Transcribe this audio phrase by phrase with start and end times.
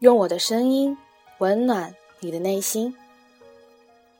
[0.00, 0.96] 用我的声音
[1.38, 2.94] 温暖你的内心。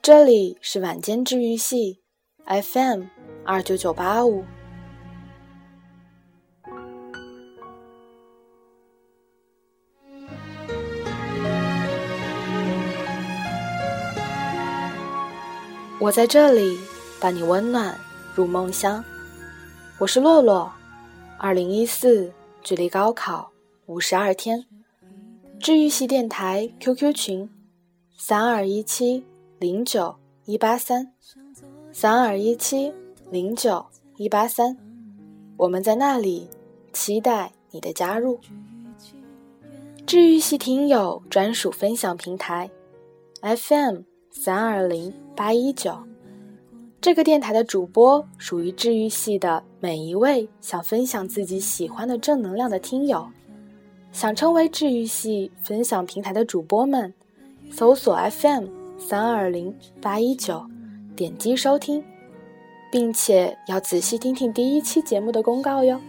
[0.01, 2.01] 这里是晚间治愈系
[2.45, 3.03] FM
[3.45, 4.43] 二九九八五。
[16.01, 16.77] 我在这里
[17.21, 17.97] 伴你温暖
[18.35, 19.01] 入梦乡。
[19.97, 20.73] 我是洛洛，
[21.37, 23.53] 二零一四距离高考
[23.85, 24.65] 五十二天。
[25.61, 27.49] 治愈系电台 QQ 群：
[28.17, 29.25] 三二一七
[29.59, 31.11] 零九一八三，
[31.91, 32.93] 三二一七
[33.29, 34.77] 零九一八三。
[35.57, 36.47] 我们在那里
[36.93, 38.39] 期待你的加入。
[40.05, 42.71] 治愈系听友专属分享平台
[43.41, 45.93] ：FM 三二零八一九。
[47.01, 53.29] 这个电台的主播属于治愈系的每一位想分享自己喜欢的正能量的听友。
[54.11, 57.13] 想成为治愈系分享平台的主播们，
[57.71, 58.65] 搜索 FM
[58.97, 60.65] 三二零八一九，
[61.15, 62.03] 点击收听，
[62.91, 66.01] 并且要仔细听听第一期节目的公告哟。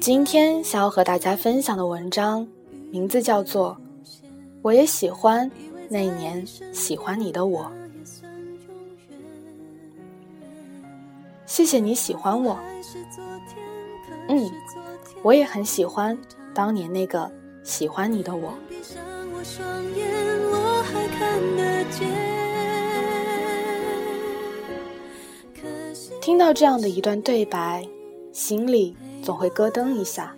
[0.00, 2.46] 今天想要和大家分享的文章，
[2.90, 3.76] 名字叫做
[4.62, 5.50] 《我也喜欢》。
[5.92, 7.68] 那一年喜欢你的我，
[11.44, 12.56] 谢谢你喜欢我。
[14.28, 14.48] 嗯，
[15.20, 16.16] 我也很喜欢
[16.54, 17.28] 当年那个
[17.64, 18.54] 喜欢你的我。
[26.20, 27.84] 听到这样的一段对白，
[28.32, 30.36] 心里总会咯噔一下。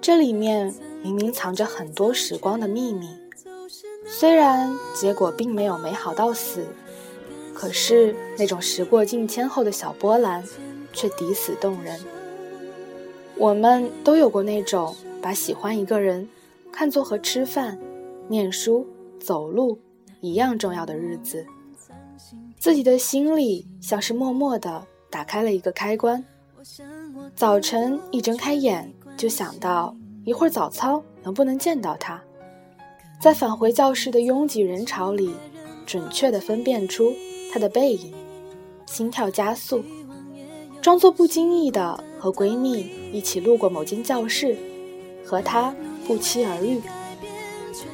[0.00, 0.72] 这里面
[1.02, 3.08] 明明藏着很多时光的秘密。
[4.18, 6.66] 虽然结果并没有美好到死，
[7.52, 10.42] 可是那种时过境迁后的小波澜，
[10.90, 12.00] 却抵死动人。
[13.36, 16.26] 我们都有过那种把喜欢一个人
[16.72, 17.78] 看作和吃饭、
[18.26, 18.86] 念书、
[19.20, 19.78] 走路
[20.22, 21.44] 一样重要的日子，
[22.58, 26.24] 自己的心里像是默默的打开了一个开关。
[27.34, 29.94] 早晨一睁开眼，就想到
[30.24, 32.18] 一会儿早操能不能见到他。
[33.18, 35.30] 在返回教室的拥挤人潮里，
[35.86, 37.12] 准确地分辨出
[37.52, 38.12] 她的背影，
[38.86, 39.82] 心跳加速，
[40.82, 44.56] 装作不经意地和闺蜜一起路过某间教室，
[45.24, 45.74] 和她
[46.06, 46.80] 不期而遇，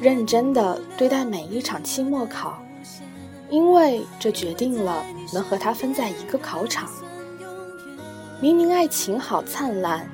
[0.01, 2.61] 认真地对待每一场期末考，
[3.49, 6.89] 因为这决定了能和她分在一个考场。
[8.41, 10.07] 明明爱情好灿烂，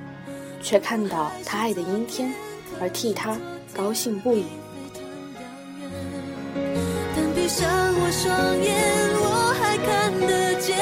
[0.62, 2.32] 却看到他爱的阴天，
[2.80, 3.36] 而替他
[3.74, 4.46] 高兴不已。
[7.50, 8.78] 上我双眼，
[9.16, 10.78] 我还看得见。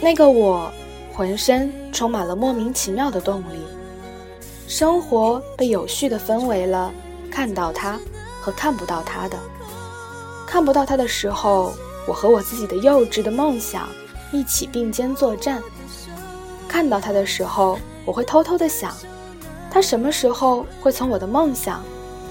[0.00, 0.68] 那个我，
[1.12, 3.64] 浑身充满了莫名其妙的动力。
[4.66, 6.92] 生活被有序的分为了
[7.30, 8.00] 看到他
[8.40, 9.38] 和看不到他的。
[10.44, 11.72] 看不到他的时候，
[12.08, 13.88] 我和我自己的幼稚的梦想
[14.32, 15.60] 一起并肩作战；
[16.68, 18.92] 看到他的时候，我会偷偷的想。
[19.74, 21.82] 他什么时候会从我的梦想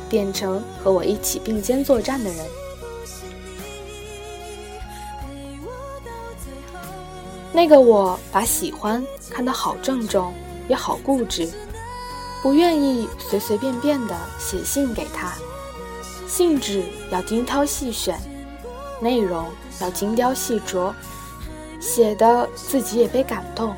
[0.08, 2.46] 变成和我一起并肩作战的人？
[7.52, 10.34] 那个我把喜欢看得好郑重，
[10.70, 11.50] 也好固执，
[12.42, 15.34] 不愿意随随便便的写信给他，
[16.26, 16.82] 信纸
[17.12, 18.18] 要精挑细选，
[19.02, 19.48] 内容
[19.82, 20.94] 要精雕细琢，
[21.82, 23.76] 写的自己也被感动，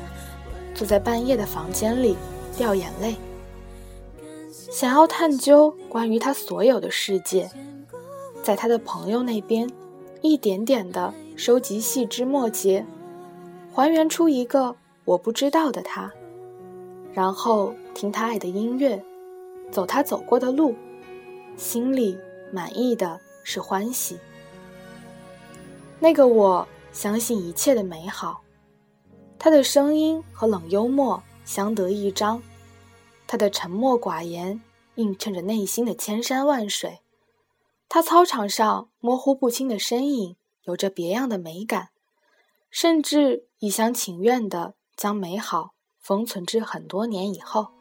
[0.72, 2.16] 坐在半夜的房间里
[2.56, 3.16] 掉眼泪。
[4.76, 7.50] 想要探究关于他所有的世界，
[8.42, 9.66] 在他的朋友那边，
[10.20, 12.84] 一点点的收集细枝末节，
[13.72, 16.12] 还原出一个我不知道的他，
[17.14, 19.02] 然后听他爱的音乐，
[19.70, 20.74] 走他走过的路，
[21.56, 22.14] 心里
[22.52, 24.18] 满意的是欢喜。
[25.98, 28.42] 那个我相信一切的美好，
[29.38, 32.42] 他的声音和冷幽默相得益彰，
[33.26, 34.62] 他的沉默寡言。
[34.96, 37.02] 映衬着内心的千山万水，
[37.86, 41.90] 他操场上模糊不清的身影有着别样的美感，
[42.70, 47.75] 甚至一厢情愿地将美好封存至很多年以后。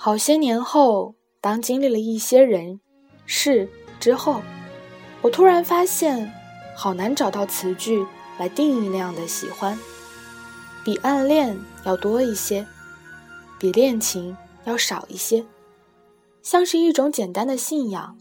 [0.00, 2.78] 好些年后，当经历了一些人
[3.26, 3.68] 事
[3.98, 4.40] 之后，
[5.20, 6.32] 我突然发现，
[6.76, 8.06] 好难找到词句
[8.38, 9.76] 来定义那样的喜欢，
[10.84, 12.64] 比暗恋要多一些，
[13.58, 15.44] 比恋情要少一些，
[16.42, 18.16] 像是一种简单的信仰，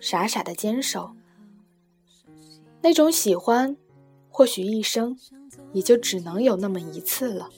[0.00, 1.12] 傻傻的坚守。
[2.80, 3.76] 那种喜欢，
[4.30, 5.18] 或许一生
[5.74, 7.50] 也就只能有那么一次了。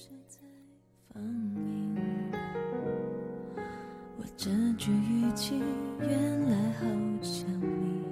[4.77, 5.63] 句语气
[6.01, 6.87] 原来好
[7.23, 8.03] 像你，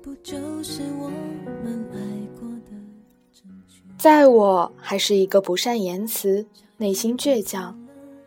[0.00, 1.08] 不就是我
[1.64, 1.98] 们爱
[2.38, 2.72] 过的
[3.98, 7.78] 在我还是一个不善言辞、内心倔强、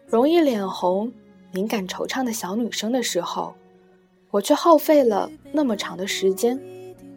[0.05, 1.11] 容易脸红、
[1.53, 3.55] 敏感惆怅的小女生的时候，
[4.31, 6.59] 我却耗费了那么长的时间，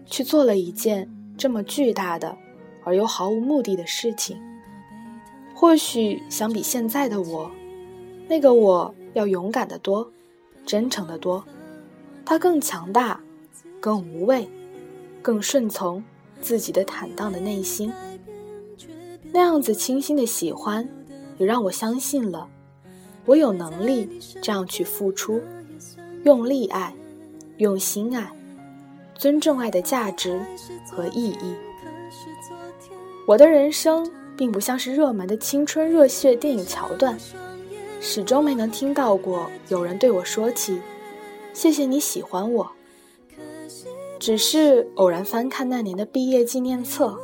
[0.07, 2.37] 去做了一件这么巨大的
[2.85, 4.41] 而又毫无目的的事情。
[5.55, 7.51] 或许相比现在的我。
[8.29, 10.11] 那个我要勇敢的多，
[10.65, 11.45] 真诚的多，
[12.25, 13.21] 他更强大，
[13.81, 14.49] 更无畏，
[15.21, 16.03] 更顺从
[16.41, 17.93] 自己的坦荡的内心。
[19.33, 20.89] 那样子清新的喜欢，
[21.39, 22.49] 也让我相信了，
[23.25, 24.09] 我有能力
[24.41, 25.41] 这样去付出，
[26.25, 26.95] 用力爱，
[27.59, 28.31] 用心爱，
[29.15, 30.41] 尊重爱的价值
[30.91, 31.55] 和意义。
[33.27, 37.19] 我的人生并不像是热门的青春热血电影桥段。
[38.05, 40.81] 始终没能听到过有人对我说起
[41.55, 42.69] “谢谢你喜欢我”，
[44.19, 47.17] 只是偶然翻看那年的毕业纪念册，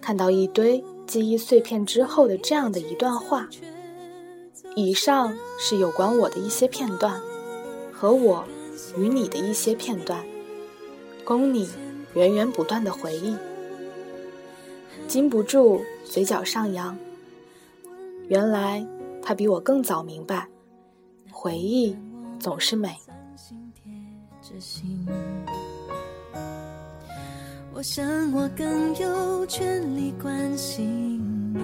[0.00, 3.48] 看到一堆记忆碎片之后的这样的一段话。
[4.74, 7.22] 以上是有关我的一些片段，
[7.92, 8.44] 和我
[8.98, 10.24] 与你的一些片段，
[11.24, 11.70] 供你
[12.14, 13.36] 源源不断的回忆。
[15.06, 16.98] 禁不住嘴角上扬，
[18.26, 18.84] 原来。
[19.22, 20.48] 他比我更早明白，
[21.30, 21.96] 回忆
[22.38, 22.96] 总是美。
[27.72, 31.60] 我想我更有权利关心你，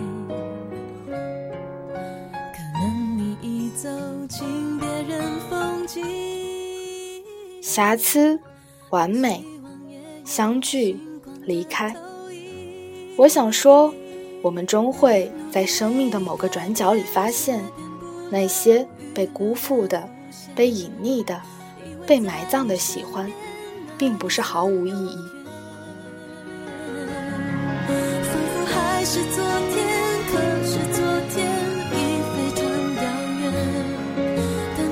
[1.06, 3.88] 可能你已走
[4.28, 6.02] 进别人风景。
[7.60, 8.40] 瑕疵、
[8.90, 9.44] 完美、
[10.24, 10.98] 相聚、
[11.42, 11.94] 离开。
[13.16, 13.92] 我想说。
[14.42, 17.60] 我们终会在生命的某个转角里发现，
[18.30, 20.08] 那些被辜负的、
[20.54, 21.40] 被隐匿的、
[22.06, 23.30] 被埋葬的喜欢，
[23.98, 25.18] 并不是毫无意义。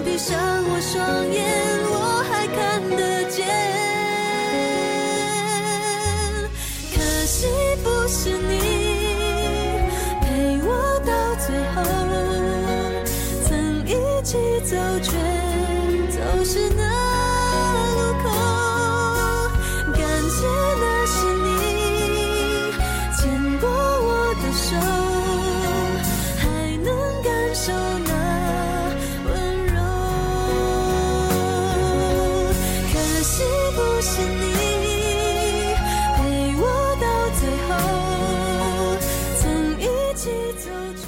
[0.05, 1.45] 闭上我双眼，
[1.91, 1.95] 我
[2.31, 2.57] 还看
[2.97, 3.47] 得见。
[6.95, 6.97] 可
[7.27, 7.47] 惜
[7.85, 8.66] 不是你。
[11.47, 12.26] 最后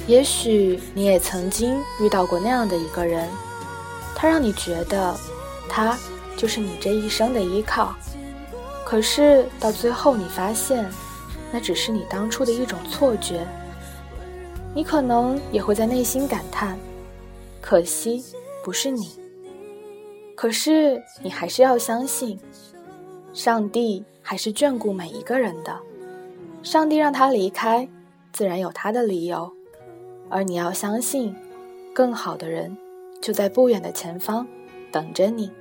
[0.09, 3.29] 也许你也曾经遇到过那样的一个人。
[4.15, 5.15] 他让你觉得，
[5.69, 5.95] 他
[6.35, 7.95] 就是你这一生的依靠，
[8.83, 10.89] 可是到最后你发现，
[11.51, 13.45] 那只是你当初的一种错觉。
[14.73, 16.75] 你可能也会在内心感叹，
[17.61, 18.25] 可惜
[18.63, 19.11] 不是你。
[20.35, 22.39] 可是你还是要相信，
[23.31, 25.77] 上帝还是眷顾每一个人的。
[26.63, 27.87] 上帝让他离开，
[28.33, 29.53] 自然有他的理由，
[30.29, 31.35] 而你要相信，
[31.93, 32.77] 更好的人。
[33.21, 34.47] 就在不远的前方，
[34.91, 35.51] 等着你。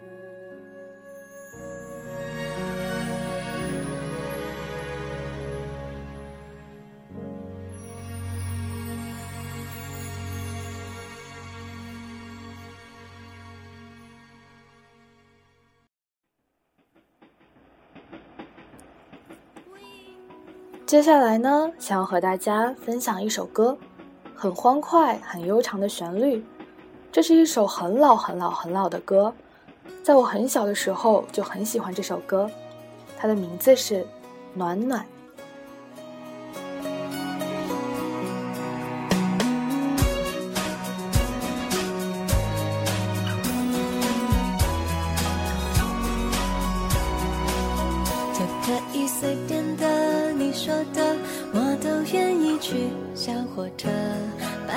[20.86, 23.76] 接下来呢，想要和大家分享一首歌，
[24.40, 26.46] 很欢快、很悠长的旋律。
[27.10, 29.34] 这是一首很老很老很老的歌，
[30.04, 32.48] 在我很小的时候就很喜欢这首歌，
[33.18, 33.96] 它的名字是
[34.54, 35.00] 《暖暖》。
[48.32, 51.16] 就可以随便的，你说的，
[51.52, 53.88] 我都愿意去小火车。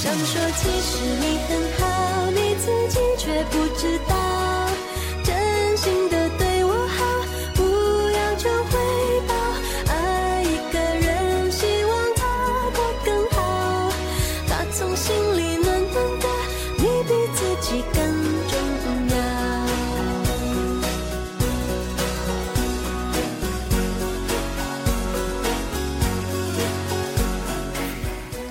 [0.00, 4.14] 想说，其实你很好，你自己却不知道，
[5.24, 7.04] 真心的对我好，
[7.54, 7.62] 不
[8.12, 8.78] 要求回
[9.26, 9.34] 报。
[9.92, 12.22] 爱一个人，希望他
[12.76, 13.90] 过更好，
[14.48, 16.28] 打从心里暖暖的，
[16.76, 17.98] 你比自己更
[18.48, 18.56] 重
[19.10, 19.16] 要。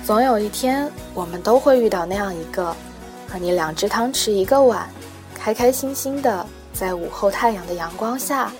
[0.04, 2.72] 总有一天，我们都会遇到那样一个，
[3.28, 4.88] 和你两只汤匙一个碗，
[5.34, 8.52] 开开心心的在午后太阳的阳光下，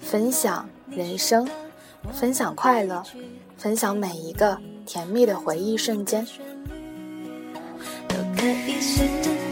[0.00, 1.48] 分享人生，
[2.12, 3.04] 分享快乐，
[3.56, 6.26] 分享每一个甜蜜的回忆瞬间。
[8.08, 9.45] 都可以是真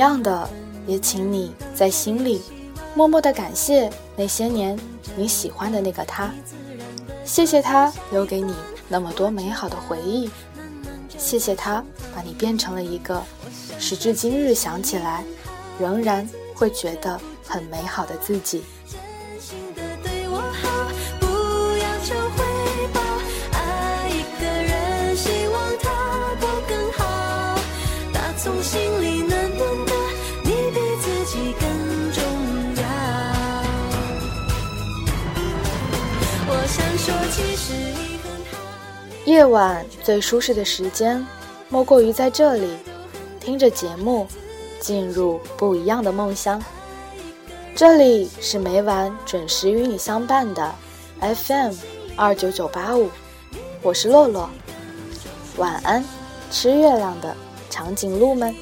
[0.00, 0.48] 样的，
[0.86, 2.40] 也请你在心里
[2.94, 4.78] 默默的感谢那些年
[5.14, 6.30] 你喜欢的那个他，
[7.24, 8.54] 谢谢他留给你
[8.88, 10.30] 那么多美好的回忆，
[11.18, 13.22] 谢谢他把你变成了一个
[13.78, 15.22] 时至今日想起来
[15.78, 18.64] 仍然会觉得很美好的自己。
[39.26, 41.24] 夜晚最舒适的时间，
[41.68, 42.74] 莫过于在这里，
[43.38, 44.26] 听着节目，
[44.80, 46.60] 进入不一样的梦乡。
[47.76, 50.74] 这里是每晚准时与你相伴的
[51.20, 51.74] FM
[52.16, 53.10] 二九九八五，
[53.82, 54.48] 我是洛洛。
[55.58, 56.02] 晚安，
[56.50, 57.36] 吃月亮的
[57.68, 58.54] 长颈鹿们。